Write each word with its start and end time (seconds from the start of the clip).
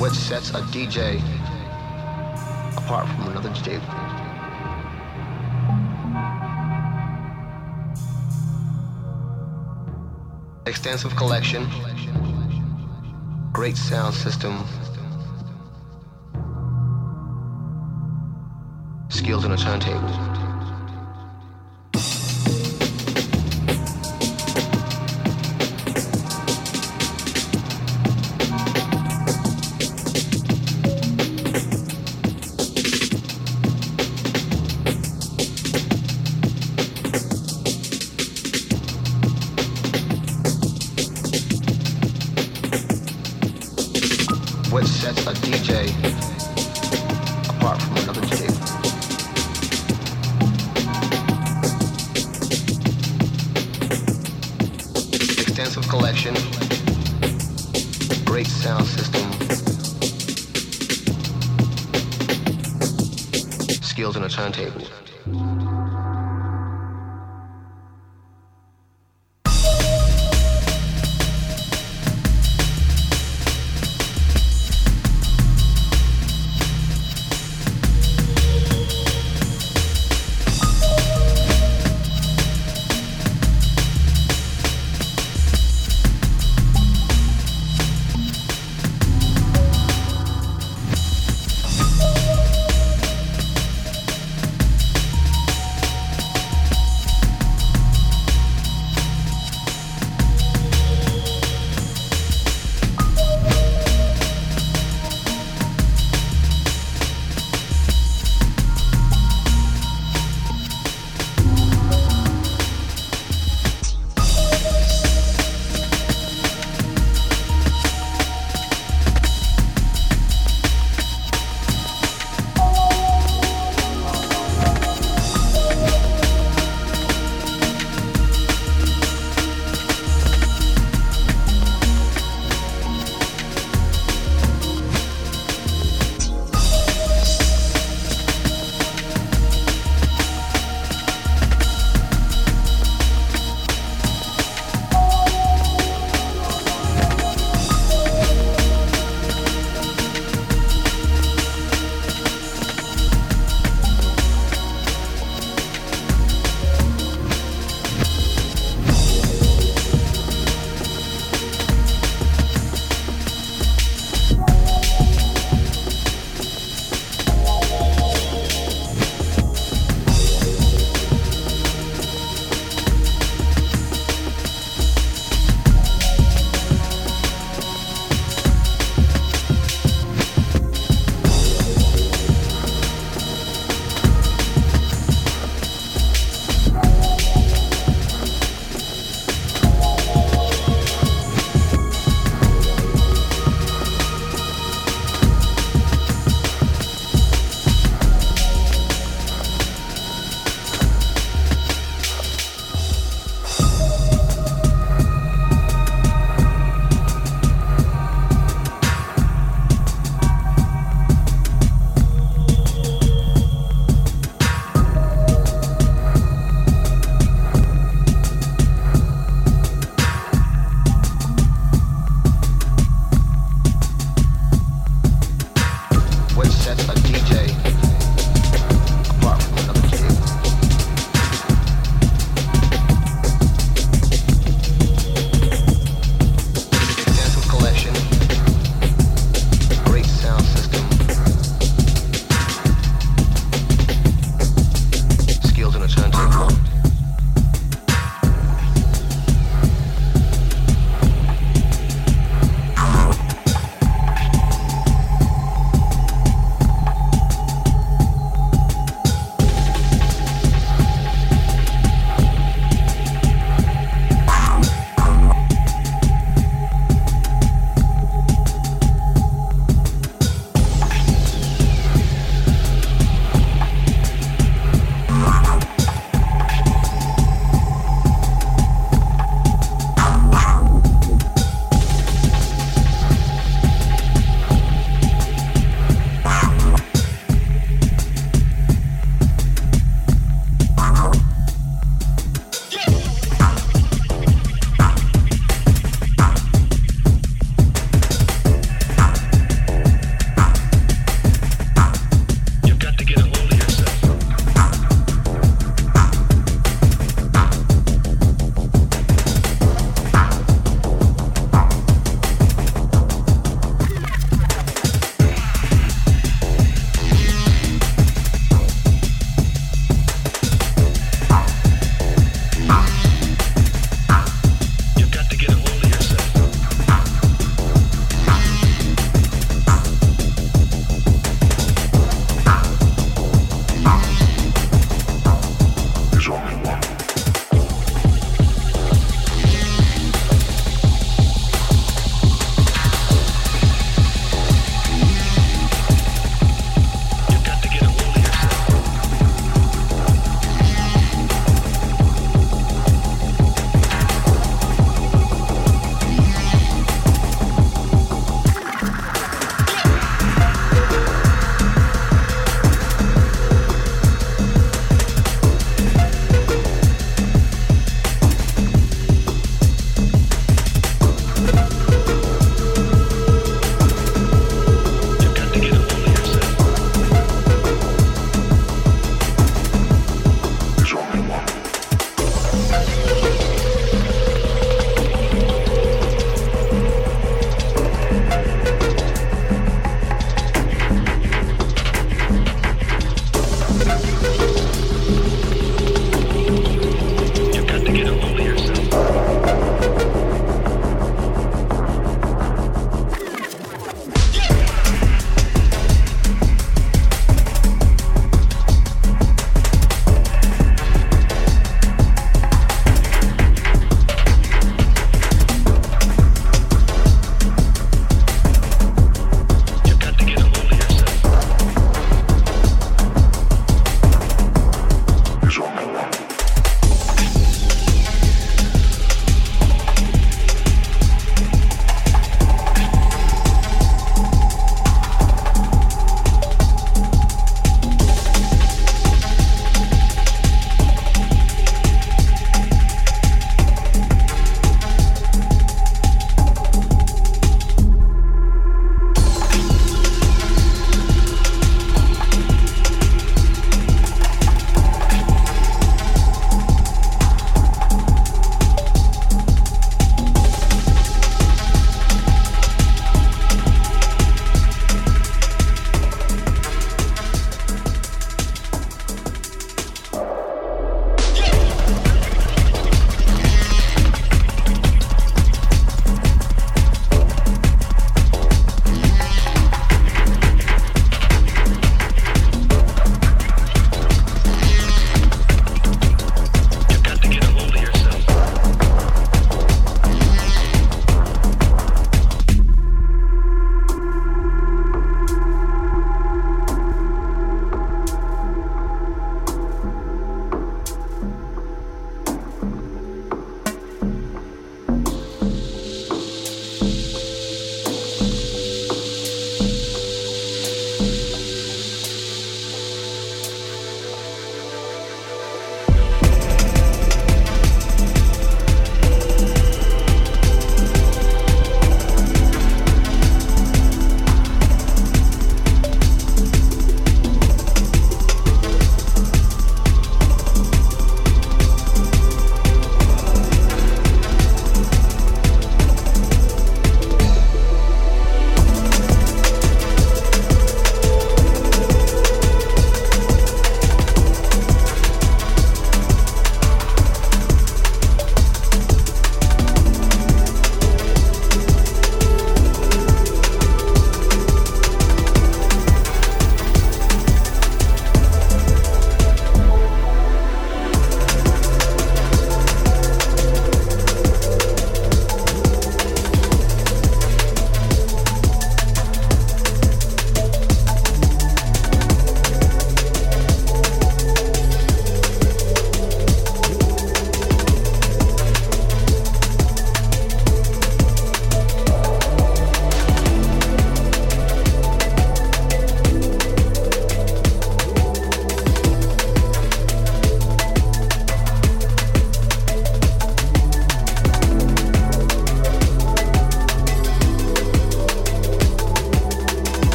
What 0.00 0.14
sets 0.14 0.48
a 0.48 0.62
DJ 0.72 1.20
apart 2.74 3.06
from 3.06 3.28
another 3.28 3.50
DJ? 3.50 3.82
Extensive 10.64 11.14
collection, 11.16 11.68
great 13.52 13.76
sound 13.76 14.14
system, 14.14 14.64
skills 19.10 19.44
on 19.44 19.52
a 19.52 19.56
turntable. 19.58 20.29
Turntable. 64.28 65.69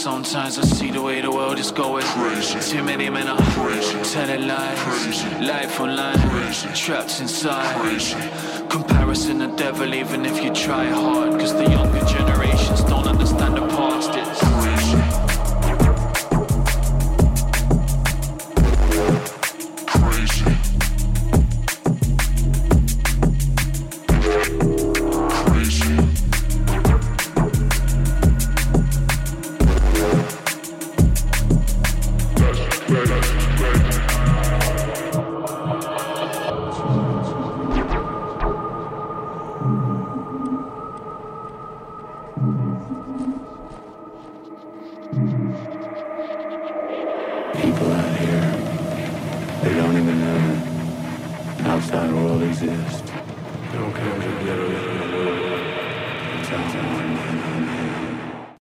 Sometimes 0.00 0.58
I 0.58 0.62
see 0.62 0.90
the 0.90 1.02
way 1.02 1.20
the 1.20 1.30
world 1.30 1.58
is 1.58 1.70
going. 1.70 2.02
Crazy. 2.04 2.58
Too 2.58 2.82
many 2.82 3.10
men 3.10 3.28
are 3.28 3.36
Crazy. 3.52 4.00
telling 4.14 4.48
lies. 4.48 4.78
Crazy. 4.78 5.28
Life 5.44 5.78
online. 5.78 6.18
Crazy. 6.30 6.68
Trapped 6.72 7.20
inside. 7.20 7.76
Crazy. 7.82 8.16
Comparison 8.70 9.40
the 9.40 9.48
devil, 9.48 9.92
even 9.92 10.24
if 10.24 10.42
you 10.42 10.54
try 10.54 10.86
hard. 10.86 11.38
Cause 11.38 11.52
the 11.52 11.68
younger 11.68 12.02
generations 12.06 12.82
don't 12.84 13.06
understand 13.06 13.58
the 13.58 13.66
past. 13.76 14.14